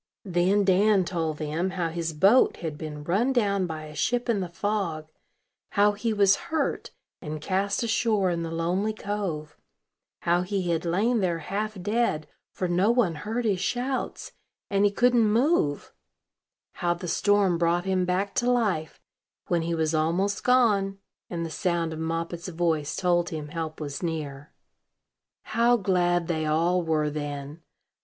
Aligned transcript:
Then 0.25 0.63
Dan 0.63 1.05
told 1.05 1.37
them 1.37 1.69
how 1.69 1.89
his 1.89 2.11
boat 2.11 2.57
had 2.57 2.75
been 2.75 3.03
run 3.03 3.31
down 3.31 3.67
by 3.67 3.83
a 3.83 3.93
ship 3.93 4.29
in 4.29 4.39
the 4.39 4.49
fog; 4.49 5.07
how 5.73 5.91
he 5.91 6.11
was 6.11 6.35
hurt, 6.49 6.89
and 7.21 7.39
cast 7.39 7.83
ashore 7.83 8.31
in 8.31 8.41
the 8.41 8.49
lonely 8.49 8.93
cove; 8.93 9.55
how 10.21 10.41
he 10.41 10.71
had 10.71 10.85
lain 10.85 11.19
there 11.19 11.37
half 11.37 11.79
dead, 11.79 12.27
for 12.51 12.67
no 12.67 12.89
one 12.89 13.13
heard 13.13 13.45
his 13.45 13.59
shouts, 13.59 14.31
and 14.71 14.85
he 14.85 14.89
couldn't 14.91 15.23
move; 15.31 15.93
how 16.77 16.95
the 16.95 17.07
storm 17.07 17.59
brought 17.59 17.85
him 17.85 18.03
back 18.03 18.33
to 18.33 18.49
life, 18.49 18.99
when 19.49 19.61
he 19.61 19.75
was 19.75 19.93
almost 19.93 20.43
gone, 20.43 20.97
and 21.29 21.45
the 21.45 21.51
sound 21.51 21.93
of 21.93 21.99
Moppet's 21.99 22.47
voice 22.47 22.95
told 22.95 23.29
him 23.29 23.49
help 23.49 23.79
was 23.79 24.01
near. 24.01 24.51
How 25.43 25.77
glad 25.77 26.27
they 26.27 26.47
all 26.47 26.81
were 26.81 27.11
then! 27.11 27.61